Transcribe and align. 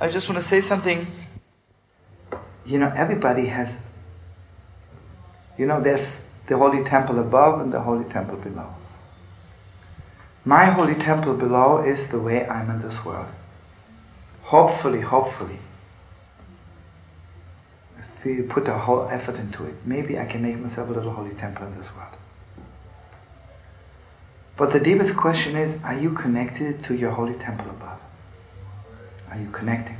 I 0.00 0.10
just 0.10 0.28
want 0.28 0.42
to 0.42 0.48
say 0.48 0.60
something. 0.60 1.06
You 2.64 2.78
know, 2.78 2.92
everybody 2.96 3.46
has, 3.46 3.78
you 5.58 5.66
know, 5.66 5.80
there's 5.80 6.06
the 6.46 6.56
holy 6.56 6.82
temple 6.84 7.18
above 7.18 7.60
and 7.60 7.72
the 7.72 7.80
holy 7.80 8.04
temple 8.10 8.38
below. 8.38 8.68
My 10.44 10.64
holy 10.66 10.94
temple 10.94 11.36
below 11.36 11.82
is 11.82 12.08
the 12.08 12.18
way 12.18 12.46
I'm 12.48 12.68
in 12.70 12.82
this 12.82 13.04
world. 13.04 13.28
Hopefully, 14.42 15.00
hopefully, 15.00 15.58
if 17.96 18.24
we 18.24 18.42
put 18.42 18.68
our 18.68 18.78
whole 18.78 19.08
effort 19.08 19.36
into 19.36 19.64
it, 19.66 19.74
maybe 19.84 20.18
I 20.18 20.26
can 20.26 20.42
make 20.42 20.58
myself 20.58 20.88
a 20.88 20.92
little 20.92 21.12
holy 21.12 21.34
temple 21.34 21.66
in 21.66 21.78
this 21.78 21.86
world. 21.94 22.16
But 24.56 24.72
the 24.72 24.80
deepest 24.80 25.16
question 25.16 25.56
is 25.56 25.80
are 25.84 25.98
you 25.98 26.10
connected 26.10 26.84
to 26.84 26.94
your 26.94 27.12
holy 27.12 27.34
temple 27.34 27.70
above? 27.70 28.01
Are 29.32 29.38
you 29.38 29.48
connecting? 29.50 29.96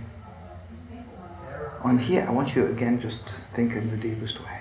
On 1.83 1.99
here, 1.99 2.27
I 2.29 2.31
want 2.31 2.55
you 2.55 2.67
again 2.67 3.01
just 3.01 3.21
think 3.55 3.73
in 3.73 3.91
the 3.91 3.97
deepest 3.97 4.39
way. 4.39 4.59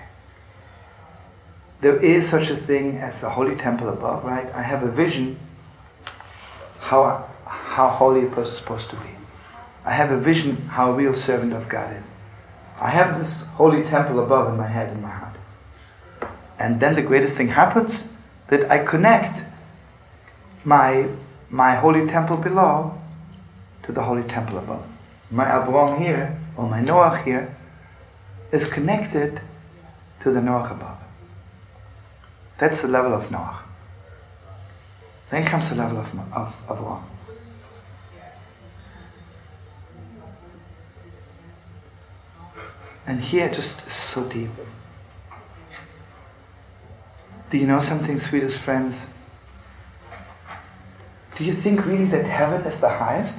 There 1.82 1.96
is 1.96 2.26
such 2.26 2.48
a 2.48 2.56
thing 2.56 2.96
as 2.96 3.20
the 3.20 3.28
holy 3.28 3.54
temple 3.54 3.90
above, 3.90 4.24
right? 4.24 4.50
I 4.54 4.62
have 4.62 4.82
a 4.82 4.90
vision 4.90 5.38
how, 6.80 7.28
how 7.44 7.88
holy 7.88 8.24
a 8.24 8.30
person 8.30 8.54
is 8.54 8.60
supposed 8.60 8.88
to 8.90 8.96
be. 8.96 9.10
I 9.84 9.92
have 9.92 10.10
a 10.10 10.16
vision 10.16 10.56
how 10.56 10.92
a 10.92 10.94
real 10.94 11.14
servant 11.14 11.52
of 11.52 11.68
God 11.68 11.94
is. 11.94 12.04
I 12.80 12.88
have 12.88 13.18
this 13.18 13.42
holy 13.42 13.84
temple 13.84 14.24
above 14.24 14.50
in 14.50 14.56
my 14.56 14.68
head 14.68 14.88
and 14.90 15.02
my 15.02 15.10
heart. 15.10 15.36
And 16.58 16.80
then 16.80 16.94
the 16.94 17.02
greatest 17.02 17.34
thing 17.34 17.48
happens 17.48 18.04
that 18.48 18.70
I 18.70 18.82
connect 18.84 19.42
my, 20.64 21.08
my 21.50 21.74
holy 21.74 22.06
temple 22.06 22.38
below 22.38 23.01
to 23.84 23.92
the 23.92 24.02
holy 24.02 24.22
temple 24.24 24.58
above. 24.58 24.84
My 25.30 25.46
Avram 25.46 25.98
here, 25.98 26.38
or 26.56 26.68
my 26.68 26.82
Noach 26.82 27.24
here, 27.24 27.56
is 28.52 28.68
connected 28.68 29.40
to 30.20 30.30
the 30.30 30.40
Noach 30.40 30.70
above. 30.70 30.98
That's 32.58 32.82
the 32.82 32.88
level 32.88 33.14
of 33.14 33.28
Noach. 33.30 33.62
Then 35.30 35.44
comes 35.44 35.70
the 35.70 35.76
level 35.76 35.98
of, 35.98 36.14
of 36.32 36.56
Avram. 36.68 37.02
And 43.06 43.20
here, 43.20 43.48
just 43.48 43.90
so 43.90 44.24
deep. 44.24 44.50
Do 47.50 47.58
you 47.58 47.66
know 47.66 47.80
something, 47.80 48.20
sweetest 48.20 48.58
friends? 48.58 48.96
Do 51.36 51.44
you 51.44 51.52
think 51.52 51.84
really 51.84 52.04
that 52.06 52.24
heaven 52.24 52.62
is 52.62 52.78
the 52.78 52.88
highest? 52.88 53.38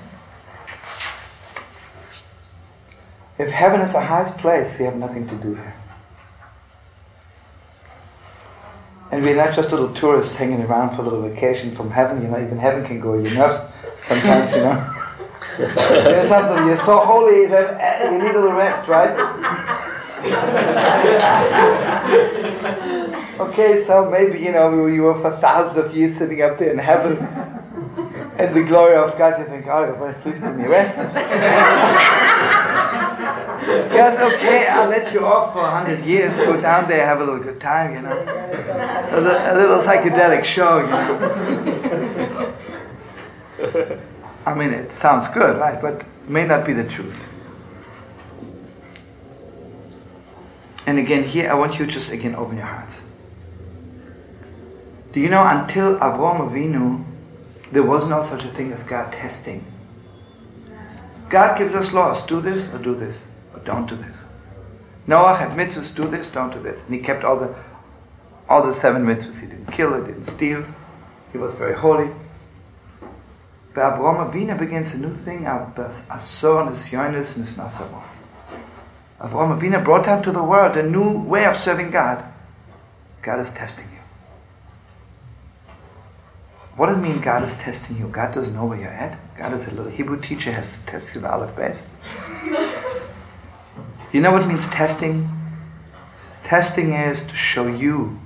If 3.38 3.50
heaven 3.50 3.82
is 3.82 3.94
the 3.94 4.02
highest 4.02 4.38
place, 4.38 4.78
we 4.78 4.86
have 4.86 4.96
nothing 4.96 5.28
to 5.28 5.36
do 5.36 5.56
here. 5.56 5.76
And 9.12 9.24
we're 9.24 9.36
not 9.36 9.56
just 9.56 9.72
little 9.72 9.94
tourists 9.94 10.36
hanging 10.36 10.64
around 10.64 10.96
for 10.96 11.02
a 11.02 11.06
little 11.06 11.22
vacation 11.22 11.74
from 11.74 11.92
heaven, 11.92 12.22
you 12.22 12.28
know, 12.28 12.44
even 12.44 12.58
heaven 12.58 12.86
can 12.86 13.00
go 13.00 13.14
your 13.14 13.36
nerves 13.36 13.60
sometimes, 14.02 14.52
you 14.52 14.62
know. 14.62 14.96
There's 15.58 16.28
something, 16.28 16.66
you're 16.66 16.78
so 16.78 17.00
holy 17.00 17.46
that 17.48 18.06
uh, 18.06 18.12
you 18.12 18.18
need 18.18 18.32
a 18.32 18.40
little 18.40 18.54
rest, 18.54 18.88
right? 18.88 19.12
okay, 23.40 23.84
so 23.84 24.10
maybe, 24.10 24.40
you 24.40 24.52
know, 24.52 24.88
you 24.88 25.04
were 25.04 25.20
for 25.22 25.38
thousands 25.38 25.86
of 25.86 25.96
years 25.96 26.18
sitting 26.18 26.42
up 26.42 26.58
there 26.58 26.72
in 26.72 26.80
heaven 26.80 27.18
and 28.38 28.56
the 28.56 28.64
glory 28.64 28.96
of 28.96 29.16
God, 29.18 29.40
you 29.40 29.46
think, 29.46 29.68
oh, 29.68 30.16
please 30.22 30.40
give 30.40 30.58
me 30.58 30.66
rest. 30.66 30.98
yes, 33.94 34.22
okay, 34.34 34.68
I'll 34.68 34.90
let 34.90 35.14
you 35.14 35.26
off 35.26 35.54
for 35.54 35.62
a 35.62 35.72
hundred 35.72 36.04
years. 36.04 36.36
Go 36.36 36.60
down 36.60 36.90
there, 36.90 37.06
have 37.06 37.22
a 37.22 37.24
little 37.24 37.40
good 37.40 37.62
time, 37.62 37.96
you 37.96 38.02
know. 38.02 38.12
A, 38.12 39.20
a 39.20 39.56
little 39.56 39.82
psychedelic 39.82 40.44
show, 40.44 40.80
you 40.80 40.88
know. 40.88 42.54
I 44.46 44.54
mean, 44.54 44.72
it 44.72 44.92
sounds 44.92 45.30
good, 45.34 45.58
right? 45.58 45.82
But 45.82 46.04
may 46.28 46.46
not 46.46 46.66
be 46.66 46.74
the 46.74 46.84
truth. 46.84 47.18
And 50.86 51.00
again, 51.00 51.24
here 51.24 51.50
I 51.50 51.54
want 51.54 51.80
you 51.80 51.88
just 51.88 52.10
again 52.10 52.36
open 52.36 52.58
your 52.58 52.66
hearts. 52.66 52.96
Do 55.14 55.22
you 55.22 55.30
know 55.30 55.46
until 55.46 55.96
Avram 56.00 56.50
Avinu, 56.50 57.06
there 57.72 57.84
was 57.84 58.08
no 58.08 58.24
such 58.24 58.44
a 58.44 58.50
thing 58.50 58.74
as 58.74 58.84
God 58.84 59.14
testing. 59.14 59.64
God 61.30 61.58
gives 61.58 61.74
us 61.74 61.94
laws: 61.94 62.26
do 62.26 62.42
this 62.42 62.68
or 62.74 62.80
do 62.80 62.96
this, 62.96 63.24
don't 63.66 63.88
do 63.88 63.96
this. 63.96 64.16
Noah 65.06 65.36
had 65.36 65.52
mitzvahs: 65.58 65.96
do 65.96 66.08
this, 66.08 66.30
don't 66.32 66.52
do 66.54 66.62
this, 66.62 66.80
and 66.86 66.96
he 66.96 67.02
kept 67.02 67.24
all 67.24 67.38
the 67.38 67.54
all 68.50 68.66
the 68.66 68.74
seven 68.74 69.06
mitzvahs. 69.06 69.40
He 69.40 69.48
didn't 69.48 69.72
kill, 69.72 69.94
he 70.00 70.06
didn't 70.12 70.30
steal. 70.30 70.66
He 71.32 71.38
was 71.38 71.56
very 71.56 71.76
holy. 71.76 72.12
But 73.74 73.94
Avraham 73.94 74.32
Avinu 74.32 74.58
begins 74.58 74.94
a 74.94 74.98
new 74.98 75.14
thing. 75.16 75.46
Avraham 75.46 75.74
Avinu 79.20 79.84
brought 79.84 80.08
out 80.08 80.24
to 80.24 80.32
the 80.32 80.44
world 80.44 80.78
a 80.78 80.84
new 80.84 81.18
way 81.18 81.46
of 81.46 81.58
serving 81.58 81.90
God. 81.92 82.24
God 83.24 83.40
is 83.40 83.50
testing 83.52 83.86
you. 83.86 84.00
What 86.76 86.88
does 86.88 86.98
it 86.98 87.02
mean 87.02 87.22
God 87.22 87.44
is 87.44 87.56
testing 87.58 87.98
you? 87.98 88.08
God 88.08 88.34
doesn't 88.34 88.54
know 88.54 88.66
where 88.66 88.80
you're 88.80 88.90
at. 88.90 89.18
God 89.38 89.54
is 89.54 89.68
a 89.68 89.72
little 89.72 89.92
Hebrew 89.92 90.20
teacher 90.20 90.52
has 90.52 90.70
to 90.72 90.80
test 90.86 91.16
you 91.16 91.22
the 91.22 91.32
Aleph 91.32 91.56
Beth. 91.56 91.82
You 94.14 94.22
know 94.22 94.32
what 94.32 94.48
means 94.48 94.70
testing? 94.70 95.28
Testing 96.46 96.94
is 96.94 97.26
to 97.26 97.36
show 97.36 97.68
you 97.68 98.20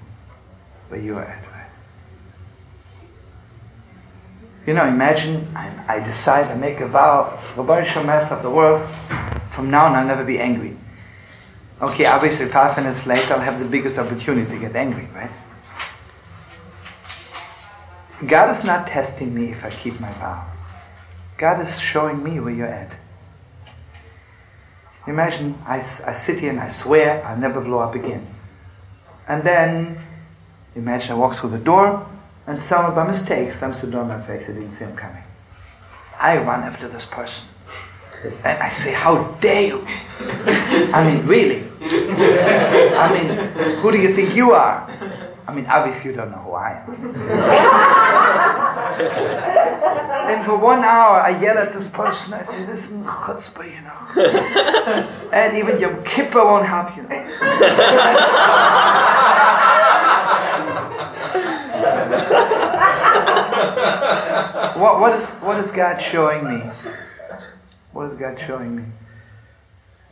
where 0.90 1.02
you 1.02 1.18
are 1.18 1.24
at. 1.24 1.48
You 4.68 4.74
know, 4.74 4.86
imagine 4.86 5.48
I, 5.56 5.72
I 5.88 6.00
decide, 6.02 6.52
I 6.52 6.56
make 6.56 6.82
a 6.82 6.88
vow, 6.88 7.40
Rabbi 7.56 7.86
Shemes 7.86 8.30
of 8.34 8.44
the 8.44 8.50
world, 8.50 8.86
from 9.52 9.72
now 9.72 9.86
on 9.86 9.96
I'll 9.96 10.06
never 10.06 10.26
be 10.26 10.40
angry. 10.40 10.76
Okay, 11.82 12.06
obviously 12.06 12.48
five 12.48 12.76
minutes 12.76 13.08
later 13.08 13.36
I'll 13.36 13.40
have 13.40 13.60
the 13.60 13.66
biggest 13.66 13.98
opportunity 13.98 14.52
to 14.52 14.60
get 14.60 14.76
angry, 14.76 15.08
right? 15.16 15.32
God 18.28 18.54
is 18.54 18.66
not 18.66 18.88
testing 18.88 19.34
me 19.34 19.52
if 19.52 19.64
I 19.64 19.70
keep 19.70 20.02
my 20.02 20.12
vow. 20.14 20.46
God 21.38 21.62
is 21.62 21.80
showing 21.80 22.22
me 22.22 22.42
where 22.42 22.54
you're 22.54 22.68
at. 22.68 22.92
Imagine 25.08 25.56
I, 25.66 25.80
I 25.80 26.14
sit 26.14 26.40
here 26.40 26.50
and 26.50 26.60
I 26.60 26.70
swear 26.70 27.26
I'll 27.26 27.38
never 27.38 27.62
blow 27.62 27.80
up 27.80 27.96
again. 27.96 28.28
And 29.28 29.44
then, 29.44 30.02
imagine 30.76 31.12
I 31.12 31.16
walk 31.16 31.36
through 31.36 31.52
the 31.52 31.58
door 31.60 32.06
and 32.46 32.62
someone 32.62 32.94
by 32.96 33.08
mistake 33.08 33.54
slams 33.54 33.82
the 33.82 33.88
door 33.88 34.04
in 34.04 34.10
my 34.10 34.22
face. 34.22 34.44
I 34.44 34.54
didn't 34.54 34.76
see 34.78 34.86
him 34.86 34.96
coming. 34.96 35.24
I 36.20 36.38
run 36.38 36.64
after 36.64 36.88
this 36.88 37.06
person. 37.06 37.48
And 38.44 38.58
I 38.64 38.70
say, 38.70 38.94
How 38.94 39.24
dare 39.40 39.68
you? 39.68 39.88
I 40.20 41.04
mean, 41.10 41.26
really? 41.28 41.64
I 41.82 43.14
mean, 43.14 43.30
who 43.78 43.92
do 43.92 43.98
you 43.98 44.14
think 44.14 44.36
you 44.36 44.52
are? 44.54 44.90
I 45.48 45.54
mean, 45.54 45.66
obviously, 45.68 46.12
you 46.12 46.18
don't 46.18 46.32
know 46.32 46.38
who 46.38 46.54
I 46.54 46.84
am. 46.86 48.64
and 48.98 50.46
for 50.46 50.58
one 50.58 50.84
hour, 50.84 51.20
I 51.20 51.40
yell 51.42 51.58
at 51.58 51.72
this 51.72 51.88
person. 51.88 52.34
I 52.34 52.44
say, 52.44 52.66
Listen, 52.66 53.04
chutzpah, 53.04 53.66
you 53.66 53.82
know. 53.82 53.94
and 55.34 55.58
even 55.58 55.80
your 55.80 55.96
kippah 56.04 56.44
won't 56.44 56.66
help 56.66 56.98
you. 56.98 57.04
what, 64.82 65.00
what, 65.00 65.20
is, 65.20 65.30
what 65.42 65.58
is 65.64 65.72
God 65.72 66.00
showing 66.00 66.48
me? 66.48 66.60
What 67.92 68.12
is 68.12 68.20
God 68.20 68.40
showing 68.46 68.76
me? 68.76 68.84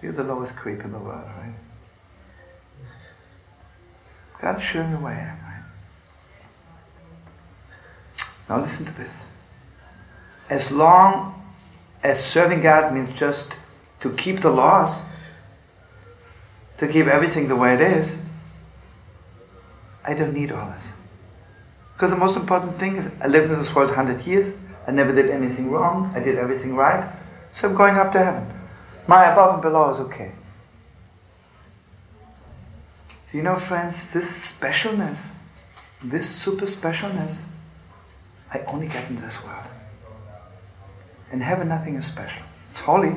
You're 0.01 0.13
the 0.13 0.23
lowest 0.23 0.55
creep 0.55 0.81
in 0.81 0.91
the 0.91 0.99
world, 0.99 1.25
right? 1.37 1.53
God 4.41 4.59
is 4.59 4.65
showing 4.67 4.91
me 4.91 4.97
where 4.97 5.13
I 5.13 5.19
am, 5.19 5.39
right? 5.43 5.54
Now 8.49 8.61
listen 8.61 8.85
to 8.85 8.93
this. 8.93 9.11
As 10.49 10.71
long 10.71 11.41
as 12.03 12.23
serving 12.23 12.61
God 12.61 12.93
means 12.93 13.17
just 13.17 13.53
to 14.01 14.11
keep 14.11 14.41
the 14.41 14.51
laws, 14.51 15.01
to 16.77 16.87
keep 16.87 17.07
everything 17.07 17.47
the 17.47 17.55
way 17.55 17.73
it 17.73 17.81
is, 17.81 18.15
I 20.03 20.13
don't 20.13 20.33
need 20.33 20.51
all 20.51 20.69
this. 20.69 20.85
Because 21.93 22.11
the 22.11 22.17
most 22.17 22.35
important 22.35 22.77
thing 22.77 22.97
is 22.97 23.11
I 23.21 23.27
lived 23.27 23.51
in 23.51 23.57
this 23.57 23.73
world 23.73 23.89
100 23.89 24.25
years, 24.27 24.53
I 24.87 24.91
never 24.91 25.13
did 25.13 25.31
anything 25.31 25.71
wrong, 25.71 26.13
I 26.15 26.19
did 26.19 26.37
everything 26.37 26.75
right, 26.75 27.11
so 27.55 27.69
I'm 27.69 27.75
going 27.75 27.95
up 27.95 28.11
to 28.13 28.23
heaven. 28.23 28.51
My 29.07 29.31
above 29.31 29.55
and 29.55 29.61
below 29.61 29.89
is 29.91 29.99
okay. 29.99 30.31
You 33.33 33.41
know, 33.41 33.55
friends, 33.55 34.13
this 34.13 34.53
specialness, 34.53 35.31
this 36.03 36.29
super 36.29 36.65
specialness, 36.65 37.41
I 38.55 38.63
only 38.71 38.87
get 38.87 39.09
in 39.09 39.19
this 39.19 39.33
world. 39.43 39.67
In 41.31 41.41
heaven, 41.41 41.67
nothing 41.67 41.95
is 41.95 42.05
special. 42.05 42.41
It's 42.71 42.79
holy, 42.79 43.13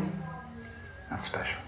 not 1.10 1.22
special. 1.22 1.60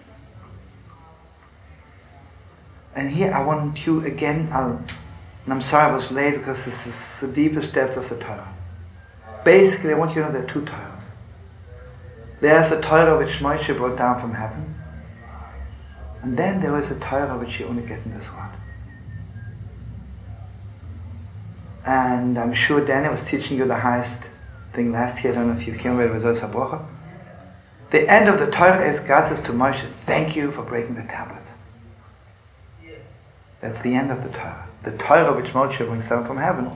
And 2.97 3.11
here 3.11 3.33
I 3.33 3.45
want 3.45 3.87
you 3.87 4.05
again, 4.05 4.49
I'll, 4.53 4.83
and 5.45 5.55
I'm 5.55 5.63
sorry 5.63 5.93
I 5.93 5.95
was 5.95 6.11
late 6.11 6.37
because 6.37 6.65
this 6.65 6.87
is 6.89 7.21
the 7.21 7.29
deepest 7.29 7.73
depth 7.73 7.97
of 7.97 8.09
the 8.09 8.17
Torah. 8.17 8.53
Basically, 9.45 9.93
I 9.93 9.99
want 9.99 10.17
you 10.17 10.23
to 10.23 10.27
know 10.27 10.33
there 10.33 10.45
are 10.45 10.53
two 10.53 10.63
Torahs. 10.63 11.03
There's 12.41 12.73
a 12.73 12.81
Torah 12.81 13.19
which 13.19 13.39
Moshe 13.39 13.77
brought 13.77 13.97
down 13.97 14.21
from 14.21 14.35
heaven, 14.35 14.75
and 16.23 16.37
then 16.37 16.61
there 16.61 16.77
is 16.77 16.91
a 16.91 16.99
Torah 16.99 17.39
which 17.39 17.61
you 17.61 17.67
only 17.67 17.87
get 17.87 18.05
in 18.05 18.19
this 18.19 18.29
world. 18.33 18.60
And 21.85 22.39
I'm 22.39 22.55
sure 22.55 22.85
Daniel 22.85 23.13
was 23.13 23.25
teaching 23.25 23.57
you 23.57 23.67
the 23.67 23.77
highest 23.77 24.29
thing 24.73 24.93
last 24.93 25.23
year. 25.25 25.33
I 25.33 25.37
don't 25.37 25.55
know 25.55 25.61
if 25.61 25.67
you 25.67 25.75
came 25.75 25.97
with 25.97 26.11
HaBrocha. 26.11 26.85
The 27.91 28.09
end 28.09 28.29
of 28.29 28.39
the 28.39 28.51
Torah 28.51 28.89
is 28.89 29.01
God 29.01 29.29
says 29.29 29.45
to 29.47 29.53
Moshe, 29.53 29.85
Thank 30.07 30.37
you 30.37 30.53
for 30.53 30.63
breaking 30.63 30.95
the 30.95 31.03
tablets. 31.03 31.51
That's 33.61 33.81
the 33.83 33.95
end 33.95 34.11
of 34.11 34.23
the 34.23 34.31
Torah. 34.31 34.67
The 34.85 34.93
Torah 34.93 35.37
which 35.37 35.53
Moshe 35.53 35.79
brings 35.79 36.09
down 36.09 36.25
from 36.25 36.39
heaven. 36.39 36.71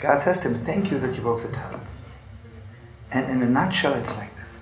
God 0.00 0.22
says 0.22 0.40
to 0.40 0.48
him, 0.48 0.64
Thank 0.64 0.90
you 0.90 0.98
that 0.98 1.14
you 1.14 1.22
broke 1.22 1.42
the 1.42 1.48
tablets. 1.48 1.86
And 3.10 3.30
in 3.30 3.42
a 3.42 3.48
nutshell, 3.48 3.94
it's 3.94 4.16
like 4.16 4.30
this 4.36 4.52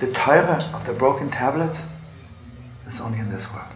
The 0.00 0.12
Torah 0.12 0.60
of 0.72 0.86
the 0.86 0.92
broken 0.92 1.30
tablets 1.30 1.82
is 2.86 3.00
only 3.00 3.18
in 3.18 3.30
this 3.30 3.52
world. 3.52 3.66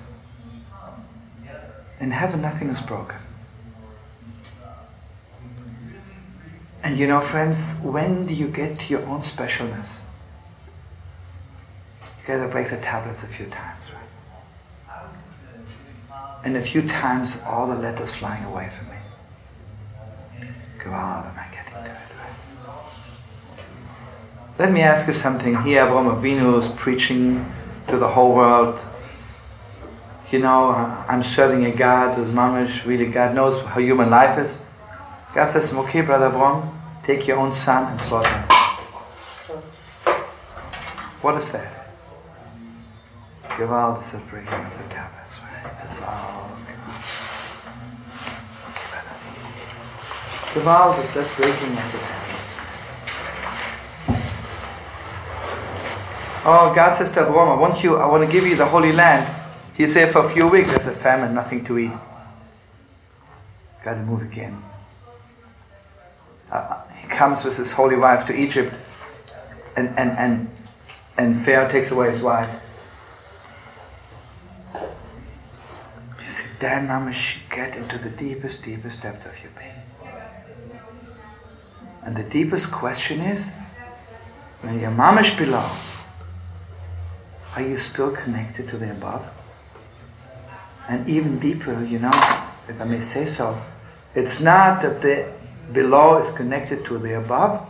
In 2.00 2.12
heaven, 2.12 2.42
nothing 2.42 2.68
is 2.68 2.80
broken. 2.80 3.18
And 6.84 6.98
you 6.98 7.06
know, 7.06 7.20
friends, 7.22 7.78
when 7.82 8.26
do 8.26 8.34
you 8.34 8.46
get 8.46 8.78
to 8.80 8.90
your 8.90 9.02
own 9.06 9.22
specialness? 9.22 9.88
You 12.02 12.26
gotta 12.26 12.46
break 12.46 12.68
the 12.68 12.76
tablets 12.76 13.22
a 13.22 13.26
few 13.26 13.46
times, 13.46 13.80
right? 14.90 15.08
And 16.44 16.58
a 16.58 16.60
few 16.60 16.86
times, 16.86 17.40
all 17.46 17.66
the 17.66 17.74
letters 17.74 18.14
flying 18.14 18.44
away 18.44 18.68
from 18.68 18.88
me. 18.90 18.96
God, 20.84 21.24
am 21.24 21.38
I 21.38 21.46
getting 21.54 21.72
good? 21.72 21.90
right? 21.90 22.76
Let 24.58 24.70
me 24.70 24.82
ask 24.82 25.08
you 25.08 25.14
something. 25.14 25.56
Here, 25.62 25.86
Avraham 25.86 26.20
Avinu 26.20 26.60
is 26.60 26.68
preaching 26.68 27.50
to 27.88 27.96
the 27.96 28.08
whole 28.08 28.34
world. 28.34 28.78
You 30.30 30.40
know, 30.40 30.68
I'm 31.08 31.24
serving 31.24 31.64
a 31.64 31.74
God 31.74 32.14
who's 32.14 32.28
mamish, 32.28 32.84
really 32.84 33.06
God 33.06 33.34
knows 33.34 33.64
how 33.64 33.80
human 33.80 34.10
life 34.10 34.38
is. 34.38 34.58
God 35.34 35.50
says 35.50 35.68
to 35.68 35.74
him, 35.74 35.80
okay, 35.84 36.00
brother 36.00 36.28
Abraham, 36.28 36.80
take 37.04 37.26
your 37.26 37.38
own 37.38 37.52
son 37.52 37.90
and 37.90 38.00
slaughter 38.00 38.28
him. 38.28 38.48
What 41.22 41.36
is 41.38 41.50
that? 41.50 41.90
Gewalt 43.48 44.04
is 44.04 44.12
the 44.12 44.18
breaking 44.18 44.52
of 44.52 44.78
the 44.78 44.84
tablets, 44.94 45.34
right? 45.42 45.64
Gewalt. 45.88 46.50
Okay. 48.70 48.94
Gewalt 50.60 50.98
is 51.02 51.12
breaking 51.34 51.72
of 51.72 51.92
the 51.92 51.98
tablets. 51.98 52.24
Oh, 56.46 56.72
God 56.74 56.96
says 56.96 57.10
to 57.12 57.22
Abraham, 57.26 57.58
I 57.58 57.60
want 57.60 57.82
you, 57.82 57.96
I 57.96 58.06
want 58.06 58.24
to 58.24 58.30
give 58.30 58.46
you 58.46 58.54
the 58.54 58.66
Holy 58.66 58.92
Land. 58.92 59.26
He 59.76 59.86
said 59.86 60.12
for 60.12 60.26
a 60.26 60.28
few 60.28 60.46
weeks 60.46 60.68
there's 60.68 60.86
a 60.86 60.92
famine, 60.92 61.34
nothing 61.34 61.64
to 61.64 61.78
eat. 61.78 61.92
Got 63.82 63.94
to 63.94 64.02
move 64.02 64.22
again. 64.22 64.62
Uh, 66.54 66.80
he 67.02 67.08
comes 67.08 67.42
with 67.42 67.56
his 67.56 67.72
holy 67.72 67.96
wife 67.96 68.24
to 68.26 68.32
Egypt, 68.32 68.72
and, 69.76 69.88
and, 69.98 70.10
and, 70.12 70.48
and 71.18 71.44
Pharaoh 71.44 71.68
takes 71.68 71.90
away 71.90 72.12
his 72.12 72.22
wife. 72.22 72.48
You 76.20 76.24
see, 76.24 76.46
then 76.60 76.86
must 76.86 77.38
get 77.50 77.74
into 77.74 77.98
the 77.98 78.08
deepest, 78.08 78.62
deepest 78.62 79.02
depth 79.02 79.26
of 79.26 79.36
your 79.42 79.50
being. 79.58 80.12
And 82.04 82.16
the 82.16 82.22
deepest 82.22 82.70
question 82.70 83.20
is, 83.20 83.52
when 84.60 84.78
your 84.78 84.92
mamish 84.92 85.36
below, 85.36 85.68
are 87.56 87.62
you 87.62 87.76
still 87.76 88.12
connected 88.12 88.68
to 88.68 88.76
the 88.76 88.92
above? 88.92 89.28
And 90.88 91.08
even 91.08 91.40
deeper, 91.40 91.82
you 91.82 91.98
know, 91.98 92.12
if 92.68 92.80
I 92.80 92.84
may 92.84 93.00
say 93.00 93.26
so, 93.26 93.60
it's 94.14 94.40
not 94.40 94.82
that 94.82 95.02
the 95.02 95.32
below 95.72 96.18
is 96.18 96.30
connected 96.32 96.84
to 96.86 96.98
the 96.98 97.18
above. 97.18 97.66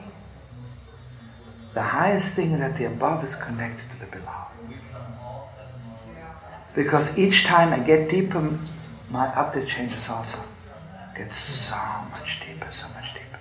The 1.74 1.82
highest 1.82 2.34
thing 2.34 2.58
that 2.58 2.76
the 2.76 2.84
above 2.86 3.24
is 3.24 3.34
connected 3.34 3.90
to 3.90 4.00
the 4.00 4.06
below. 4.06 4.44
Because 6.74 7.16
each 7.18 7.44
time 7.44 7.72
I 7.72 7.78
get 7.84 8.08
deeper, 8.08 8.58
my 9.10 9.28
update 9.28 9.66
changes 9.66 10.08
also. 10.08 10.38
Gets 11.16 11.36
so 11.36 11.76
much 12.10 12.40
deeper, 12.40 12.70
so 12.72 12.86
much 12.94 13.14
deeper. 13.14 13.38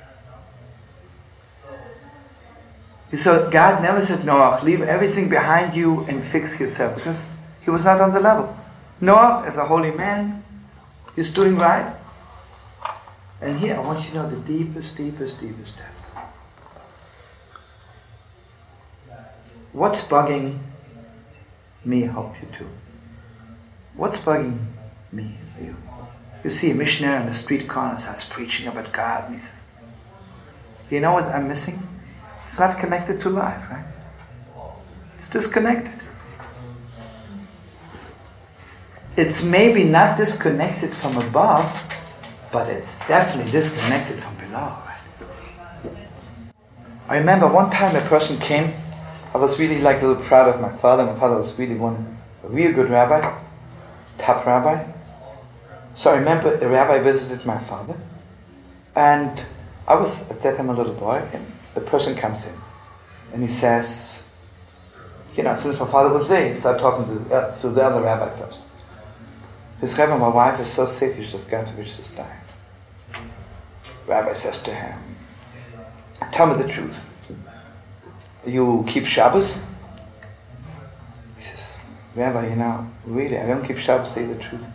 So 3.15 3.49
God 3.49 3.81
never 3.81 4.01
said, 4.01 4.25
Noah, 4.25 4.59
leave 4.63 4.81
everything 4.81 5.29
behind 5.29 5.75
you 5.75 6.01
and 6.05 6.25
fix 6.25 6.59
yourself 6.59 6.95
because 6.95 7.23
he 7.61 7.69
was 7.69 7.85
not 7.85 8.01
on 8.01 8.13
the 8.13 8.19
level. 8.19 8.55
Noah, 9.01 9.43
as 9.45 9.57
a 9.57 9.65
holy 9.65 9.91
man, 9.91 10.43
is 11.15 11.31
doing 11.31 11.57
right. 11.57 11.93
And 13.43 13.59
here 13.59 13.75
I 13.75 13.79
want 13.79 14.05
you 14.05 14.11
to 14.11 14.15
know 14.15 14.29
the 14.29 14.37
deepest, 14.37 14.95
deepest, 14.95 15.41
deepest 15.41 15.75
depth. 15.77 16.27
What's 19.73 20.05
bugging 20.05 20.59
me 21.83 22.01
help 22.01 22.41
you 22.41 22.47
too? 22.57 22.69
What's 23.95 24.17
bugging 24.17 24.59
me 25.11 25.35
for 25.57 25.63
you? 25.65 25.75
You 26.45 26.49
see 26.51 26.71
a 26.71 26.73
missionary 26.73 27.17
on 27.17 27.25
the 27.25 27.33
street 27.33 27.67
corner 27.67 27.97
starts 27.97 28.23
preaching 28.23 28.69
about 28.69 28.93
God. 28.93 29.29
And 29.29 29.41
you 30.89 31.01
know 31.01 31.11
what 31.11 31.25
I'm 31.25 31.49
missing? 31.49 31.77
It's 32.47 32.57
not 32.57 32.79
connected 32.79 33.19
to 33.21 33.29
life, 33.29 33.69
right? 33.69 33.85
It's 35.17 35.27
disconnected. 35.27 35.99
It's 39.17 39.43
maybe 39.43 39.83
not 39.83 40.15
disconnected 40.15 40.93
from 40.93 41.17
above, 41.17 42.02
but 42.53 42.69
it's 42.69 42.97
definitely 43.07 43.51
disconnected 43.51 44.21
from 44.21 44.35
below? 44.37 44.77
I 47.09 47.17
remember 47.17 47.47
one 47.47 47.71
time 47.71 47.95
a 47.95 48.07
person 48.07 48.37
came, 48.37 48.71
I 49.33 49.39
was 49.39 49.59
really 49.59 49.79
like 49.81 50.01
a 50.03 50.05
little 50.05 50.23
proud 50.23 50.47
of 50.47 50.61
my 50.61 50.73
father. 50.77 51.03
My 51.03 51.19
father 51.19 51.35
was 51.35 51.57
really 51.57 51.75
one, 51.75 52.17
a 52.43 52.47
real 52.47 52.71
good 52.71 52.89
rabbi, 52.89 53.19
top 54.19 54.45
rabbi. 54.45 54.85
So 55.95 56.11
I 56.13 56.17
remember 56.19 56.55
a 56.55 56.69
rabbi 56.69 56.99
visited 56.99 57.45
my 57.45 57.57
father, 57.57 57.97
and 58.95 59.43
I 59.87 59.95
was 59.95 60.29
at 60.29 60.41
that 60.43 60.55
time 60.57 60.69
a 60.69 60.73
little 60.73 60.93
boy, 60.93 61.27
and 61.33 61.45
the 61.73 61.81
person 61.81 62.15
comes 62.15 62.47
in, 62.47 62.53
and 63.33 63.41
he 63.41 63.49
says, 63.49 64.23
you 65.35 65.43
know, 65.43 65.57
since 65.57 65.79
my 65.79 65.87
father 65.87 66.13
was 66.13 66.29
there, 66.29 66.53
he 66.53 66.59
started 66.59 66.79
talking 66.79 67.05
to, 67.05 67.35
uh, 67.35 67.55
to 67.57 67.69
the 67.69 67.83
other 67.83 68.01
rabbi 68.01 68.29
first. 68.35 68.61
His 69.81 69.97
Rebbe, 69.97 70.17
my 70.17 70.27
wife 70.27 70.59
is 70.59 70.69
so 70.69 70.85
sick, 70.85 71.15
she's 71.15 71.31
just 71.31 71.49
got 71.49 71.67
to 71.67 71.73
be 71.73 71.83
just 71.83 72.15
dying. 72.15 72.39
Rabbi 74.07 74.33
says 74.33 74.61
to 74.63 74.73
him, 74.73 74.97
Tell 76.31 76.47
me 76.47 76.61
the 76.61 76.71
truth. 76.71 77.09
You 78.45 78.83
keep 78.87 79.05
Shabbos? 79.05 79.57
He 81.37 81.43
says, 81.43 81.77
Rabbi, 82.15 82.49
you 82.49 82.55
know, 82.55 82.89
really, 83.05 83.37
I 83.37 83.47
don't 83.47 83.65
keep 83.65 83.77
Shabbos, 83.77 84.11
say 84.13 84.25
the 84.25 84.41
truth. 84.41 84.67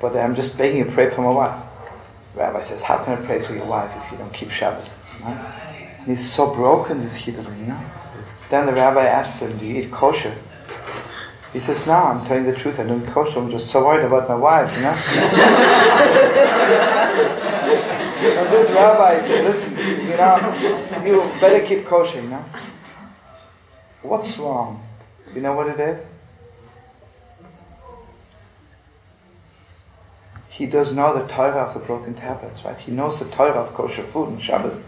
But 0.00 0.16
I'm 0.16 0.34
just 0.34 0.58
begging 0.58 0.78
you 0.78 0.84
pray 0.86 1.10
for 1.10 1.22
my 1.22 1.30
wife. 1.34 1.64
Rabbi 2.34 2.62
says, 2.62 2.82
How 2.82 3.02
can 3.04 3.18
I 3.18 3.26
pray 3.26 3.40
for 3.40 3.54
your 3.54 3.66
wife 3.66 3.92
if 4.04 4.12
you 4.12 4.18
don't 4.18 4.32
keep 4.32 4.50
Shabbos? 4.50 4.96
Right? 5.22 5.36
And 5.98 6.06
he's 6.06 6.28
so 6.28 6.52
broken, 6.54 7.00
this 7.00 7.22
Chiddush, 7.22 7.58
you 7.58 7.66
know. 7.66 7.80
Then 8.50 8.66
the 8.66 8.72
rabbi 8.72 9.06
asks 9.06 9.40
him, 9.40 9.56
Do 9.58 9.66
you 9.66 9.82
eat 9.82 9.90
kosher? 9.90 10.34
He 11.52 11.60
says, 11.60 11.86
No, 11.86 11.92
I'm 11.92 12.24
telling 12.24 12.44
the 12.44 12.54
truth, 12.54 12.80
I 12.80 12.84
don't 12.84 13.06
kosher, 13.06 13.38
I'm 13.38 13.50
just 13.50 13.70
so 13.70 13.84
worried 13.84 14.06
about 14.06 14.28
my 14.28 14.34
wife, 14.34 14.74
you 14.76 14.82
know. 14.82 14.88
and 18.40 18.52
this 18.52 18.70
rabbi 18.70 19.18
said, 19.20 19.44
Listen, 19.44 19.76
you 19.76 20.16
know, 20.16 21.04
you 21.04 21.20
better 21.40 21.64
keep 21.64 21.84
kosher, 21.84 22.22
you 22.22 22.28
know. 22.28 22.44
What's 24.02 24.38
wrong? 24.38 24.84
You 25.34 25.42
know 25.42 25.52
what 25.52 25.68
it 25.68 25.78
is? 25.78 26.04
He 30.48 30.66
does 30.66 30.92
know 30.92 31.14
the 31.14 31.26
Torah 31.26 31.62
of 31.62 31.74
the 31.74 31.80
broken 31.80 32.14
tablets, 32.14 32.64
right? 32.64 32.78
He 32.78 32.92
knows 32.92 33.18
the 33.18 33.24
Torah 33.26 33.52
of 33.52 33.74
kosher 33.74 34.02
food 34.02 34.28
and 34.28 34.42
Shabbos. 34.42 34.80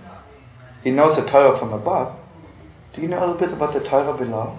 He 0.82 0.90
knows 0.90 1.16
the 1.16 1.24
Torah 1.24 1.56
from 1.56 1.72
above. 1.72 2.16
Do 2.94 3.00
you 3.00 3.08
know 3.08 3.18
a 3.18 3.26
little 3.26 3.34
bit 3.34 3.52
about 3.52 3.72
the 3.72 3.80
Torah 3.80 4.16
below? 4.16 4.58